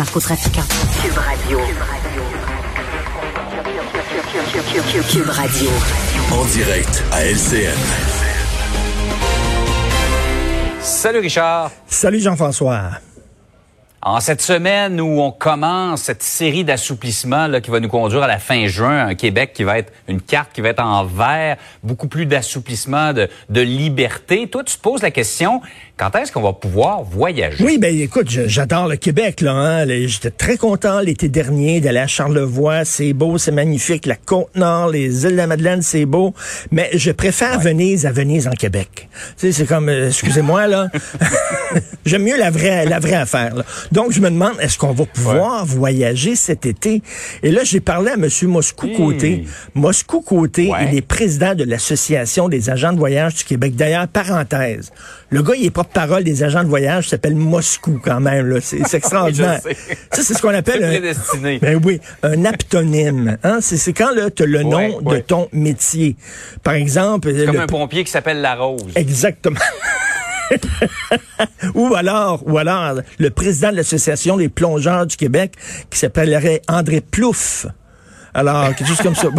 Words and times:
Narcotrafiquants. 0.00 0.62
Cube 1.02 1.18
Radio. 1.18 1.58
Cube 5.10 5.28
Radio. 5.28 5.70
En 6.32 6.44
direct 6.46 7.04
à 7.12 7.26
LCN. 7.26 7.76
Salut 10.80 11.18
Richard. 11.18 11.70
Salut 11.86 12.20
Jean-François. 12.20 12.92
En 14.02 14.18
cette 14.20 14.40
semaine 14.40 14.98
où 14.98 15.20
on 15.20 15.30
commence 15.30 16.04
cette 16.04 16.22
série 16.22 16.64
d'assouplissements 16.64 17.46
là, 17.46 17.60
qui 17.60 17.70
va 17.70 17.80
nous 17.80 17.88
conduire 17.88 18.22
à 18.22 18.26
la 18.26 18.38
fin 18.38 18.66
juin, 18.66 19.06
un 19.08 19.14
Québec 19.14 19.52
qui 19.52 19.62
va 19.62 19.76
être 19.76 19.92
une 20.08 20.22
carte 20.22 20.52
qui 20.54 20.62
va 20.62 20.70
être 20.70 20.82
en 20.82 21.04
vert, 21.04 21.58
beaucoup 21.82 22.08
plus 22.08 22.24
d'assouplissement, 22.24 23.12
de, 23.12 23.28
de 23.50 23.60
liberté. 23.60 24.46
Toi, 24.46 24.64
tu 24.64 24.76
te 24.76 24.80
poses 24.80 25.02
la 25.02 25.10
question, 25.10 25.60
quand 25.98 26.16
est-ce 26.16 26.32
qu'on 26.32 26.40
va 26.40 26.54
pouvoir 26.54 27.02
voyager? 27.02 27.62
Oui, 27.62 27.76
ben 27.76 27.94
écoute, 27.94 28.30
j'adore 28.30 28.88
le 28.88 28.96
Québec, 28.96 29.42
là. 29.42 29.52
Hein? 29.52 29.86
J'étais 29.86 30.30
très 30.30 30.56
content 30.56 31.00
l'été 31.00 31.28
dernier 31.28 31.82
d'aller 31.82 31.98
à 31.98 32.06
Charlevoix. 32.06 32.86
C'est 32.86 33.12
beau, 33.12 33.36
c'est 33.36 33.52
magnifique. 33.52 34.06
La 34.06 34.16
Côte-Nord, 34.16 34.88
les 34.88 35.24
îles 35.24 35.32
de 35.32 35.36
la 35.36 35.46
Madeleine, 35.46 35.82
c'est 35.82 36.06
beau. 36.06 36.32
Mais 36.70 36.88
je 36.94 37.10
préfère 37.10 37.60
Venise 37.60 38.06
à 38.06 38.12
Venise 38.12 38.48
en 38.48 38.52
Québec. 38.52 39.10
Tu 39.36 39.48
sais, 39.48 39.52
c'est 39.52 39.66
comme, 39.66 39.90
euh, 39.90 40.08
excusez-moi, 40.08 40.68
là. 40.68 40.88
J'aime 42.06 42.22
mieux 42.22 42.38
la 42.38 42.50
vraie, 42.50 42.86
la 42.86 42.98
vraie 42.98 43.14
affaire. 43.14 43.54
Là. 43.54 43.64
Donc, 43.92 44.12
je 44.12 44.20
me 44.20 44.30
demande, 44.30 44.54
est-ce 44.60 44.78
qu'on 44.78 44.92
va 44.92 45.04
pouvoir 45.04 45.64
voyager 45.66 46.36
cet 46.36 46.66
été? 46.66 47.02
Et 47.42 47.50
là, 47.50 47.64
j'ai 47.64 47.80
parlé 47.80 48.10
à 48.10 48.14
M. 48.14 48.28
Moscou-Côté. 48.42 49.44
Moscou-Côté, 49.74 50.70
il 50.90 50.96
est 50.96 51.02
président 51.02 51.54
de 51.54 51.64
l'Association 51.64 52.48
des 52.48 52.70
agents 52.70 52.92
de 52.92 52.98
voyage 52.98 53.34
du 53.34 53.44
Québec. 53.44 53.74
D'ailleurs, 53.76 54.06
parenthèse, 54.08 54.92
le 55.30 55.42
gars, 55.42 55.54
il 55.56 55.66
est 55.66 55.70
porte-parole 55.70 56.24
des 56.24 56.42
agents 56.42 56.64
de 56.64 56.68
voyage, 56.68 57.08
s'appelle 57.08 57.36
Moscou 57.36 58.00
quand 58.02 58.20
même. 58.20 58.46
Là. 58.46 58.60
C'est, 58.60 58.94
extraordinaire. 58.94 59.60
ça, 60.12 60.22
c'est 60.22 60.34
ce 60.34 60.42
qu'on 60.42 60.54
appelle 60.54 60.84
un, 60.84 61.58
ben 61.58 61.80
oui, 61.84 62.00
un 62.22 62.44
aptonyme. 62.44 63.38
Hein? 63.42 63.58
C'est, 63.60 63.76
c'est 63.76 63.92
quand 63.92 64.10
tu 64.34 64.42
as 64.42 64.46
le 64.46 64.62
nom 64.62 65.00
de 65.00 65.18
ton 65.18 65.48
métier. 65.52 66.16
Par 66.62 66.74
exemple... 66.74 67.32
comme 67.46 67.56
un 67.56 67.66
pompier 67.66 68.04
qui 68.04 68.10
s'appelle 68.10 68.40
La 68.40 68.54
Rose. 68.54 68.92
Exactement. 68.94 69.60
ou 71.74 71.94
alors, 71.94 72.42
ou 72.46 72.58
alors, 72.58 73.00
le 73.18 73.30
président 73.30 73.70
de 73.70 73.76
l'Association 73.76 74.36
des 74.36 74.48
plongeurs 74.48 75.06
du 75.06 75.16
Québec, 75.16 75.54
qui 75.90 75.98
s'appellerait 75.98 76.62
André 76.68 77.00
Plouf. 77.00 77.66
Alors, 78.34 78.74
quelque 78.74 78.88
chose 78.88 79.02
comme 79.02 79.14
ça. 79.16 79.28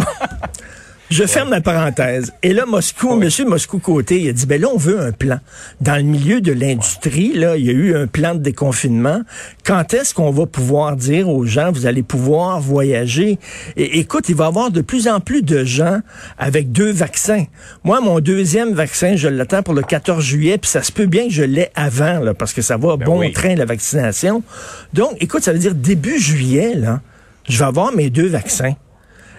Je 1.12 1.26
ferme 1.26 1.50
la 1.50 1.60
parenthèse. 1.60 2.32
Et 2.42 2.54
là, 2.54 2.64
Moscou, 2.64 3.16
Monsieur 3.16 3.44
Moscou-Côté, 3.44 4.22
il 4.22 4.30
a 4.30 4.32
dit, 4.32 4.46
ben 4.46 4.58
là, 4.58 4.68
on 4.72 4.78
veut 4.78 4.98
un 4.98 5.12
plan. 5.12 5.40
Dans 5.82 5.96
le 5.96 6.04
milieu 6.04 6.40
de 6.40 6.52
l'industrie, 6.52 7.34
là, 7.34 7.58
il 7.58 7.66
y 7.66 7.68
a 7.68 7.74
eu 7.74 7.94
un 7.94 8.06
plan 8.06 8.34
de 8.34 8.40
déconfinement. 8.40 9.20
Quand 9.62 9.92
est-ce 9.92 10.14
qu'on 10.14 10.30
va 10.30 10.46
pouvoir 10.46 10.96
dire 10.96 11.28
aux 11.28 11.44
gens, 11.44 11.70
vous 11.70 11.84
allez 11.84 12.02
pouvoir 12.02 12.60
voyager? 12.60 13.38
Et 13.76 13.98
écoute, 13.98 14.30
il 14.30 14.36
va 14.36 14.44
y 14.44 14.48
avoir 14.48 14.70
de 14.70 14.80
plus 14.80 15.06
en 15.06 15.20
plus 15.20 15.42
de 15.42 15.64
gens 15.64 16.00
avec 16.38 16.72
deux 16.72 16.92
vaccins. 16.92 17.44
Moi, 17.84 18.00
mon 18.00 18.20
deuxième 18.20 18.72
vaccin, 18.72 19.14
je 19.14 19.28
l'attends 19.28 19.62
pour 19.62 19.74
le 19.74 19.82
14 19.82 20.24
juillet, 20.24 20.56
puis 20.56 20.70
ça 20.70 20.82
se 20.82 20.92
peut 20.92 21.04
bien 21.04 21.26
que 21.26 21.34
je 21.34 21.42
l'ai 21.42 21.68
avant, 21.74 22.20
là, 22.20 22.32
parce 22.32 22.54
que 22.54 22.62
ça 22.62 22.78
va 22.78 22.96
ben 22.96 23.04
bon 23.04 23.30
train, 23.32 23.54
la 23.54 23.66
vaccination. 23.66 24.42
Donc, 24.94 25.18
écoute, 25.20 25.42
ça 25.42 25.52
veut 25.52 25.58
dire 25.58 25.74
début 25.74 26.18
juillet, 26.18 26.74
là, 26.74 27.02
je 27.50 27.58
vais 27.58 27.66
avoir 27.66 27.94
mes 27.94 28.08
deux 28.08 28.28
vaccins. 28.28 28.76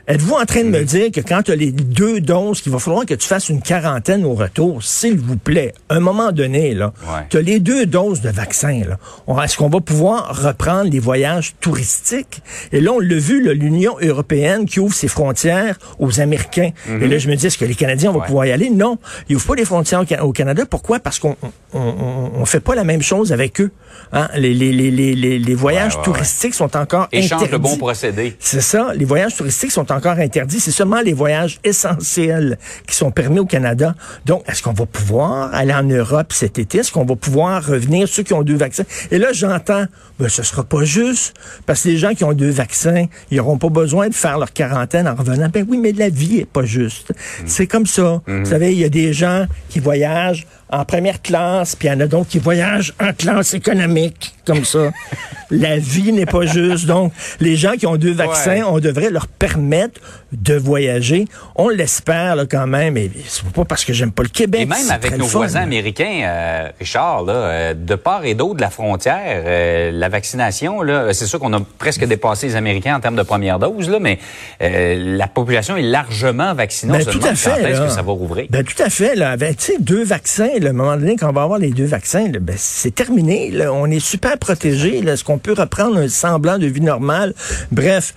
Êtes-vous 0.06 0.34
en 0.34 0.44
train 0.44 0.66
de 0.66 0.70
me 0.70 0.84
dire 0.84 1.12
que 1.12 1.22
quand 1.22 1.44
tu 1.44 1.52
as 1.52 1.56
les 1.56 1.72
deux 1.72 2.20
doses, 2.20 2.60
qu'il 2.60 2.74
va 2.74 2.80
falloir 2.80 3.06
que 3.06 3.14
tu 3.14 3.26
fasses 3.26 3.48
une 3.48 3.62
quarantaine 3.62 4.26
au 4.26 4.34
retour, 4.34 4.84
s'il 4.84 5.18
vous 5.18 5.38
plaît, 5.38 5.74
à 5.88 5.96
un 5.96 6.02
moment 6.02 6.34
donné, 6.34 6.74
là, 6.74 6.92
tu 7.30 7.38
as 7.38 7.42
les 7.42 7.62
deux 7.62 7.86
doses 7.86 8.20
de 8.20 8.30
vaccin, 8.30 8.82
là. 8.86 9.44
Est-ce 9.44 9.56
qu'on 9.56 9.70
va 9.70 9.80
pouvoir 9.80 10.44
reprendre 10.44 10.92
les 10.92 11.00
voyages 11.00 11.56
touristiques? 11.62 12.42
Et 12.74 12.82
là, 12.82 12.92
on 12.92 13.00
l'a 13.00 13.16
vu, 13.16 13.54
l'Union 13.54 13.96
européenne 14.02 14.66
qui 14.66 14.82
ouvre 14.82 14.94
ses 14.94 15.08
frontières 15.08 15.80
aux 16.00 16.20
Américains. 16.20 16.72
Et 16.88 16.92
là, 16.92 17.16
mm-hmm. 17.16 17.20
je 17.20 17.30
me 17.30 17.36
dis, 17.36 17.48
est-ce 17.48 17.58
que 17.58 17.64
les 17.64 17.76
Canadiens 17.76 18.12
vont 18.12 18.20
pouvoir 18.20 18.46
y 18.46 18.52
aller? 18.52 18.70
Non. 18.70 18.98
Ils 19.30 19.38
ouvrent 19.38 19.48
pas 19.48 19.56
les 19.56 19.66
frontières 19.66 20.04
au, 20.22 20.34
Canada. 20.34 20.66
Pourquoi? 20.66 21.00
Parce 21.00 21.20
qu'on 21.20 21.38
on, 21.74 22.46
fait 22.46 22.60
pas 22.60 22.76
la 22.76 22.84
même 22.84 23.02
chose 23.02 23.32
avec 23.32 23.62
eux. 23.62 23.72
Hein? 24.12 24.28
Les, 24.36 24.54
les, 24.54 24.74
les, 24.74 24.92
les, 24.92 25.40
les 25.40 25.56
voyages 25.56 26.02
touristiques 26.02 26.56
sont 26.56 26.76
encore 26.76 27.08
Échange 27.14 27.44
interdits. 27.44 27.52
le 27.52 27.58
bon 27.58 27.78
procédé. 27.78 28.36
C'est 28.40 28.62
ça. 28.62 28.92
Les 28.96 29.06
voyages 29.06 29.36
touristiques 29.36 29.72
sont 29.72 29.93
encore 29.94 30.20
interdit. 30.20 30.60
C'est 30.60 30.72
seulement 30.72 31.02
les 31.02 31.14
voyages 31.14 31.60
essentiels 31.64 32.58
qui 32.88 32.96
sont 32.96 33.12
permis 33.12 33.40
au 33.40 33.46
Canada. 33.46 33.96
Donc, 34.26 34.44
est-ce 34.48 34.62
qu'on 34.62 34.74
va 34.74 34.86
pouvoir 34.86 35.54
aller 35.54 35.74
en 35.74 35.84
Europe 35.84 36.34
cet 36.34 36.60
été? 36.60 36.80
Est-ce 36.80 36.92
qu'on 36.92 37.06
va 37.06 37.16
pouvoir 37.16 37.66
revenir, 37.66 38.08
ceux 38.08 38.24
qui 38.24 38.34
ont 38.34 38.44
deux 38.44 38.58
vaccins? 38.58 38.84
Et 39.12 39.18
là, 39.18 39.34
j'entends, 39.34 39.86
ben, 40.20 40.30
ce 40.30 40.44
sera 40.44 40.64
pas 40.64 40.84
juste, 40.84 41.34
parce 41.66 41.84
que 41.84 41.90
les 41.90 41.98
gens 41.98 42.14
qui 42.14 42.24
ont 42.24 42.34
deux 42.34 42.50
vaccins, 42.50 43.06
ils 43.32 43.38
n'auront 43.38 43.58
pas 43.58 43.70
besoin 43.70 44.10
de 44.10 44.14
faire 44.14 44.38
leur 44.38 44.54
quarantaine 44.54 45.08
en 45.08 45.16
revenant. 45.16 45.50
Ben 45.50 45.66
oui, 45.68 45.78
mais 45.78 45.92
la 45.92 46.10
vie 46.10 46.40
est 46.40 46.50
pas 46.50 46.66
juste. 46.66 47.12
Mm. 47.12 47.44
C'est 47.46 47.68
comme 47.68 47.86
ça. 47.86 48.22
Mm-hmm. 48.28 48.40
Vous 48.40 48.50
savez, 48.50 48.74
il 48.74 48.80
y 48.80 48.86
a 48.86 48.90
des 48.90 49.14
gens 49.14 49.46
qui 49.70 49.80
voyagent 49.80 50.48
en 50.74 50.86
première 50.86 51.22
classe, 51.22 51.76
puis 51.76 51.88
il 51.88 51.92
y 51.92 51.94
en 51.94 52.00
a 52.00 52.08
d'autres 52.08 52.30
qui 52.30 52.40
voyagent 52.40 52.94
en 53.00 53.14
classe 53.14 53.54
économique, 53.54 54.34
comme 54.46 54.66
ça. 54.66 54.90
la 55.52 55.78
vie 55.78 56.12
n'est 56.12 56.26
pas 56.26 56.46
juste. 56.46 56.86
Donc, 56.86 57.14
les 57.40 57.56
gens 57.56 57.74
qui 57.74 57.86
ont 57.86 57.96
deux 57.96 58.14
vaccins, 58.14 58.64
on 58.68 58.80
devrait 58.80 59.10
leur 59.10 59.28
permettre 59.28 60.02
de 60.32 60.56
voyager. 60.56 61.26
On 61.56 61.70
l'espère 61.70 62.36
là, 62.36 62.46
quand 62.50 62.66
même, 62.66 62.98
et 62.98 63.12
c'est 63.28 63.46
pas 63.46 63.66
parce 63.66 63.86
que 63.86 63.94
j'aime 63.94 64.12
pas 64.12 64.24
le 64.24 64.30
Québec. 64.30 64.62
Et 64.62 64.66
même 64.66 64.90
avec 64.90 65.18
nos 65.18 65.26
voisins 65.26 65.62
américains, 65.62 66.22
euh, 66.24 66.70
Richard, 66.80 67.24
là, 67.24 67.34
euh, 67.34 67.74
de 67.74 67.96
part 67.96 68.26
et 68.26 68.34
d'autre 68.34 68.56
de 68.56 68.62
la 68.62 68.72
frontière, 68.72 69.44
euh, 69.46 69.92
la 69.92 70.10
vaccination, 70.10 70.82
là, 70.82 71.14
c'est 71.14 71.28
sûr 71.28 71.40
qu'on 71.40 71.54
a 71.54 71.60
presque 71.78 72.06
dépassé 72.06 72.48
les 72.48 72.56
Américains 72.56 72.96
en 72.96 73.00
termes 73.00 73.16
de 73.16 73.24
première 73.24 73.60
dose, 73.60 73.90
là, 73.90 74.00
mais 74.00 74.20
la 74.60 75.28
population 75.28 75.78
est 75.78 75.84
largement 75.84 76.54
vaccinée. 76.54 76.94
Ben, 76.94 77.06
tout 77.06 77.20
à 77.24 77.36
fait. 77.36 77.62
Est-ce 77.62 77.82
que 77.82 77.90
ça 77.90 78.02
va 78.02 78.12
rouvrir? 78.12 78.48
Ben, 78.50 78.64
tout 78.64 78.82
à 78.82 78.90
fait. 78.90 79.16
Là, 79.16 79.32
avec 79.32 79.58
deux 79.80 80.04
vaccins, 80.04 80.50
là, 80.64 80.70
à 80.70 80.74
un 80.74 80.76
moment 80.76 80.98
donné, 80.98 81.16
quand 81.16 81.30
on 81.30 81.34
va 81.34 81.44
avoir 81.44 81.60
les 81.60 81.72
deux 81.72 81.86
vaccins, 81.86 82.32
là, 82.32 82.40
ben, 82.40 82.56
c'est 82.58 82.96
terminé. 82.96 83.52
Là, 83.52 83.72
on 83.74 83.86
est 83.88 84.00
super 84.00 84.38
protégé. 84.38 84.98
Est-ce 84.98 85.24
qu'on 85.24 85.38
peut 85.38 85.54
reprendre 85.54 85.98
un 85.98 86.08
semblant 86.08 86.58
de 86.58 86.66
vie 86.68 86.82
normale? 86.82 87.34
Bref, 87.72 88.14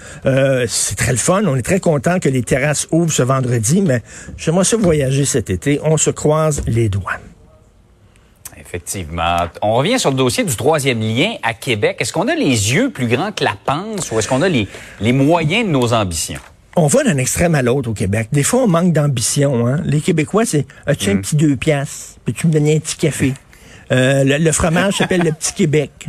c'est 0.69 0.97
très 0.97 1.13
le 1.13 1.19
fun. 1.19 1.43
On 1.47 1.57
est 1.57 1.63
très 1.63 1.81
content 1.81 2.19
que 2.19 2.29
les 2.29 2.43
terrasses 2.43 2.87
ouvrent 2.91 3.13
ce 3.13 3.23
vendredi, 3.23 3.83
mais 3.83 4.03
j'aimerais 4.37 4.65
ça 4.65 4.77
voyager 4.77 5.25
cet 5.25 5.51
été. 5.51 5.81
On 5.85 5.97
se 5.97 6.11
croise 6.11 6.63
les 6.67 6.89
doigts. 6.89 7.19
Effectivement. 8.59 9.37
On 9.63 9.75
revient 9.75 9.99
sur 9.99 10.11
le 10.11 10.17
dossier 10.17 10.43
du 10.43 10.57
troisième 10.57 11.01
lien 11.01 11.35
à 11.43 11.55
Québec. 11.55 11.99
Est-ce 12.01 12.13
qu'on 12.13 12.29
a 12.29 12.35
les 12.35 12.75
yeux 12.75 12.91
plus 12.91 13.07
grands 13.07 13.31
que 13.31 13.45
la 13.45 13.55
panse 13.65 14.11
ou 14.11 14.19
est-ce 14.19 14.29
qu'on 14.29 14.43
a 14.43 14.49
les, 14.49 14.67
les 15.01 15.13
moyens 15.13 15.67
de 15.67 15.71
nos 15.71 15.93
ambitions? 15.93 16.41
On 16.79 16.89
va 16.89 17.05
d'un 17.05 17.17
extrême 17.17 17.55
à 17.55 17.63
l'autre 17.63 17.89
au 17.89 17.95
Québec. 17.95 18.29
Des 18.33 18.43
fois, 18.43 18.65
on 18.65 18.69
manque 18.69 18.93
d'ambition. 18.93 19.67
Hein? 19.67 19.81
Les 19.87 20.03
Québécois, 20.03 20.45
c'est 20.45 20.67
as-tu 20.87 21.09
un 21.09 21.15
mm. 21.15 21.21
petit 21.23 21.37
deux 21.37 21.57
piastres? 21.57 22.19
Peux-tu 22.27 22.49
me 22.49 22.53
donner 22.53 22.77
un 22.77 22.81
petit 22.81 22.97
café? 22.97 23.33
Euh, 23.93 24.25
le, 24.25 24.53
fromage 24.53 24.95
s'appelle 24.99 25.23
le 25.23 25.33
petit 25.33 25.55
Québec. 25.55 26.07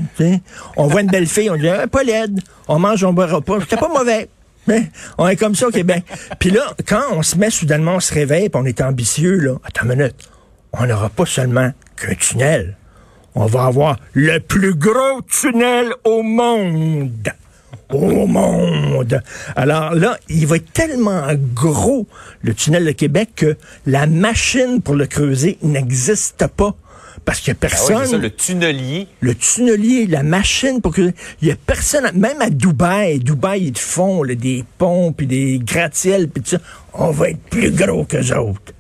On 0.75 0.87
voit 0.87 1.01
une 1.01 1.07
belle 1.07 1.25
fille, 1.25 1.49
on 1.49 1.55
dit 1.55 1.69
ah, 1.69 1.87
pas 1.87 2.03
laide. 2.03 2.41
On 2.67 2.79
mange, 2.79 3.01
on 3.05 3.13
boira 3.13 3.39
pas. 3.39 3.61
C'était 3.61 3.77
pas 3.77 3.87
mauvais. 3.87 4.27
Mais 4.67 4.91
on 5.17 5.25
est 5.29 5.37
comme 5.37 5.55
ça 5.55 5.69
au 5.69 5.71
Québec. 5.71 6.03
puis 6.37 6.49
là, 6.49 6.75
quand 6.85 7.03
on 7.13 7.23
se 7.23 7.37
met 7.37 7.49
soudainement, 7.49 7.95
on 7.95 7.99
se 8.01 8.13
réveille, 8.13 8.49
puis 8.49 8.61
on 8.61 8.65
est 8.65 8.81
ambitieux, 8.81 9.37
là, 9.37 9.55
attends 9.63 9.85
une 9.85 9.95
minute, 9.97 10.29
on 10.73 10.85
n'aura 10.85 11.09
pas 11.09 11.25
seulement 11.25 11.71
qu'un 11.95 12.15
tunnel. 12.15 12.75
On 13.35 13.45
va 13.45 13.63
avoir 13.65 13.97
le 14.11 14.39
plus 14.39 14.75
gros 14.75 15.21
tunnel 15.29 15.93
au 16.03 16.23
monde. 16.23 17.31
Au 17.93 18.27
monde. 18.27 19.21
Alors 19.55 19.95
là, 19.95 20.17
il 20.27 20.45
va 20.45 20.57
être 20.57 20.73
tellement 20.73 21.27
gros, 21.53 22.05
le 22.41 22.53
tunnel 22.53 22.85
de 22.85 22.91
Québec, 22.91 23.29
que 23.35 23.57
la 23.85 24.07
machine 24.07 24.81
pour 24.81 24.95
le 24.95 25.05
creuser 25.05 25.57
n'existe 25.61 26.47
pas. 26.47 26.75
Parce 27.23 27.39
qu'il 27.39 27.51
n'y 27.51 27.55
a 27.55 27.59
ah 27.63 27.67
personne. 27.67 28.21
le 28.21 28.29
tunnelier. 28.29 29.07
Le 29.21 29.35
tunnelier, 29.35 30.05
la 30.05 30.23
machine 30.23 30.81
pour 30.81 30.93
que. 30.93 31.13
Il 31.41 31.47
n'y 31.47 31.51
a 31.51 31.55
personne. 31.55 32.09
Même 32.13 32.41
à 32.41 32.49
Dubaï, 32.49 33.19
Dubaï, 33.19 33.67
ils 33.67 33.77
font 33.77 34.23
des 34.23 34.63
ponts, 34.77 35.11
puis 35.11 35.27
des 35.27 35.59
gratte-ciels, 35.59 36.29
puis 36.29 36.43
tout 36.43 36.51
ça. 36.51 36.57
On 36.93 37.11
va 37.11 37.29
être 37.29 37.41
plus 37.49 37.71
gros 37.71 38.05
que 38.05 38.17
autres. 38.33 38.73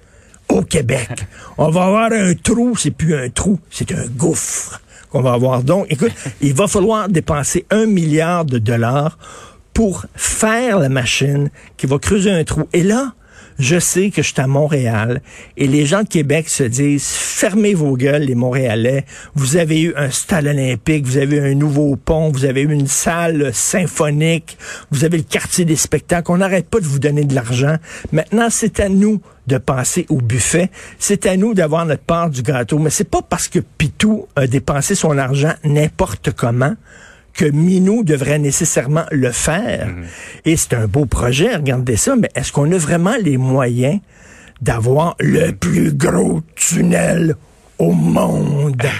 Au 0.49 0.61
Québec. 0.61 1.09
on 1.57 1.69
va 1.69 1.85
avoir 1.85 2.11
un 2.11 2.33
trou, 2.35 2.75
c'est 2.77 2.91
plus 2.91 3.15
un 3.15 3.29
trou, 3.29 3.59
c'est 3.69 3.91
un 3.91 4.05
gouffre 4.07 4.81
qu'on 5.09 5.21
va 5.21 5.33
avoir. 5.33 5.63
Donc, 5.63 5.87
écoute, 5.89 6.11
il 6.41 6.53
va 6.53 6.67
falloir 6.67 7.09
dépenser 7.09 7.65
un 7.69 7.85
milliard 7.85 8.45
de 8.45 8.57
dollars 8.57 9.17
pour 9.73 10.05
faire 10.15 10.79
la 10.79 10.89
machine 10.89 11.49
qui 11.77 11.85
va 11.85 11.99
creuser 11.99 12.31
un 12.31 12.43
trou. 12.43 12.63
Et 12.73 12.83
là, 12.83 13.13
je 13.59 13.79
sais 13.79 14.09
que 14.09 14.21
je 14.21 14.33
suis 14.33 14.41
à 14.41 14.47
Montréal 14.47 15.21
et 15.55 15.67
les 15.67 15.85
gens 15.85 16.03
de 16.03 16.07
Québec 16.07 16.49
se 16.49 16.63
disent 16.63 17.07
fermez 17.07 17.73
vos 17.73 17.95
gueules 17.95 18.23
les 18.23 18.35
Montréalais. 18.35 19.05
Vous 19.35 19.57
avez 19.57 19.81
eu 19.81 19.93
un 19.95 20.11
stade 20.11 20.45
olympique, 20.45 21.05
vous 21.05 21.17
avez 21.17 21.37
eu 21.37 21.51
un 21.51 21.55
nouveau 21.55 21.95
pont, 21.95 22.31
vous 22.31 22.45
avez 22.45 22.61
eu 22.61 22.71
une 22.71 22.87
salle 22.87 23.53
symphonique, 23.53 24.57
vous 24.91 25.05
avez 25.05 25.17
le 25.17 25.23
quartier 25.23 25.65
des 25.65 25.75
spectacles. 25.75 26.31
On 26.31 26.37
n'arrête 26.37 26.69
pas 26.69 26.79
de 26.79 26.85
vous 26.85 26.99
donner 26.99 27.23
de 27.23 27.33
l'argent. 27.33 27.77
Maintenant, 28.11 28.47
c'est 28.49 28.79
à 28.79 28.89
nous 28.89 29.21
de 29.47 29.57
passer 29.57 30.05
au 30.09 30.17
buffet. 30.17 30.69
C'est 30.99 31.25
à 31.25 31.37
nous 31.37 31.53
d'avoir 31.53 31.85
notre 31.85 32.03
part 32.03 32.29
du 32.29 32.41
gâteau. 32.41 32.79
Mais 32.79 32.89
c'est 32.89 33.09
pas 33.09 33.21
parce 33.21 33.47
que 33.47 33.59
Pitou 33.59 34.27
a 34.35 34.45
dépensé 34.45 34.93
son 34.93 35.17
argent 35.17 35.53
n'importe 35.63 36.31
comment 36.31 36.75
que 37.37 37.45
Minou 37.45 38.03
devrait 38.03 38.39
nécessairement 38.39 39.05
le 39.11 39.31
faire. 39.31 39.87
Et 40.43 40.57
c'est 40.57 40.73
un 40.73 40.87
beau 40.87 41.05
projet, 41.05 41.55
regardez 41.55 41.95
ça, 41.95 42.15
mais 42.15 42.29
est-ce 42.35 42.51
qu'on 42.51 42.69
a 42.71 42.77
vraiment 42.77 43.15
les 43.21 43.37
moyens 43.37 43.99
d'avoir 44.59 45.15
le 45.19 45.51
plus 45.51 45.93
gros 45.93 46.41
tunnel 46.55 47.35
au 47.77 47.91
monde? 47.91 48.81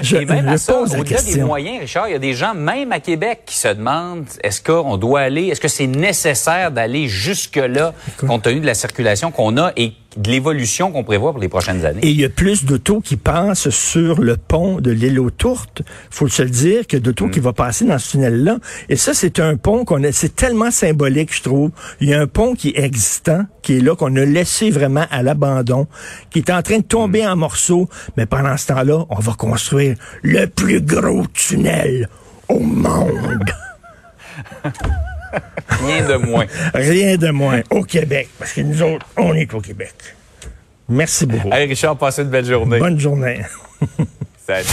Je, 0.00 0.16
Et 0.16 0.24
même 0.26 0.46
à 0.46 0.58
ça, 0.58 0.80
au-delà 0.80 1.20
des 1.22 1.42
moyens, 1.42 1.80
Richard, 1.80 2.08
il 2.08 2.12
y 2.12 2.14
a 2.14 2.20
des 2.20 2.34
gens, 2.34 2.54
même 2.54 2.92
à 2.92 3.00
Québec, 3.00 3.40
qui 3.46 3.56
se 3.56 3.66
demandent 3.66 4.26
est-ce 4.44 4.62
qu'on 4.62 4.96
doit 4.96 5.22
aller, 5.22 5.46
est-ce 5.46 5.60
que 5.60 5.66
c'est 5.66 5.88
nécessaire 5.88 6.70
d'aller 6.70 7.08
jusque-là, 7.08 7.94
compte 8.16 8.44
tenu 8.44 8.60
de 8.60 8.66
la 8.66 8.74
circulation 8.74 9.32
qu'on 9.32 9.56
a 9.56 9.72
et 9.76 9.94
de 10.16 10.30
l'évolution 10.30 10.90
qu'on 10.90 11.04
prévoit 11.04 11.32
pour 11.32 11.40
les 11.40 11.48
prochaines 11.48 11.84
années? 11.84 12.00
Et 12.02 12.08
il 12.10 12.18
y 12.20 12.24
a 12.24 12.28
plus 12.28 12.64
d'autos 12.64 13.00
qui 13.00 13.16
passent 13.16 13.68
sur 13.70 14.20
le 14.20 14.36
pont 14.36 14.80
de 14.80 14.90
l'île 14.90 15.20
aux 15.20 15.30
Tourtes, 15.30 15.82
faut 16.10 16.28
se 16.28 16.42
le 16.42 16.50
dire, 16.50 16.86
que 16.86 16.96
d'autos 16.96 17.26
Mm. 17.26 17.30
qui 17.30 17.40
vont 17.40 17.52
passer 17.52 17.84
dans 17.84 17.98
ce 17.98 18.12
tunnel-là. 18.12 18.58
Et 18.88 18.96
ça, 18.96 19.12
c'est 19.14 19.38
un 19.38 19.56
pont 19.56 19.84
qu'on 19.84 20.02
a, 20.04 20.10
c'est 20.12 20.34
tellement 20.34 20.70
symbolique, 20.70 21.34
je 21.34 21.42
trouve. 21.42 21.70
Il 22.00 22.08
y 22.08 22.14
a 22.14 22.20
un 22.20 22.26
pont 22.26 22.54
qui 22.54 22.70
est 22.70 22.82
existant, 22.82 23.44
qui 23.62 23.76
est 23.76 23.80
là, 23.80 23.94
qu'on 23.94 24.16
a 24.16 24.24
laissé 24.24 24.70
vraiment 24.70 25.04
à 25.10 25.22
l'abandon, 25.22 25.86
qui 26.30 26.38
est 26.38 26.50
en 26.50 26.62
train 26.62 26.78
de 26.78 26.84
tomber 26.84 27.22
Mm. 27.24 27.28
en 27.30 27.36
morceaux. 27.36 27.88
Mais 28.16 28.26
pendant 28.26 28.56
ce 28.56 28.66
temps-là, 28.68 29.04
on 29.10 29.18
va 29.20 29.32
construire 29.34 29.96
le 30.22 30.46
plus 30.46 30.80
gros 30.80 31.26
tunnel 31.34 32.08
au 32.48 32.60
monde. 32.60 33.27
Rien 35.88 36.08
de 36.08 36.14
moins. 36.16 36.46
Rien 36.74 37.16
de 37.16 37.30
moins 37.30 37.62
au 37.70 37.82
Québec, 37.82 38.28
parce 38.38 38.52
que 38.52 38.60
nous 38.60 38.82
autres, 38.82 39.06
on 39.16 39.34
est 39.34 39.52
au 39.54 39.60
Québec. 39.60 39.94
Merci 40.88 41.26
beaucoup. 41.26 41.52
Hey, 41.52 41.66
Richard, 41.68 41.96
passez 41.96 42.22
une 42.22 42.30
belle 42.30 42.46
journée. 42.46 42.78
Bonne 42.78 42.98
journée. 42.98 43.42
Salut. 44.46 44.66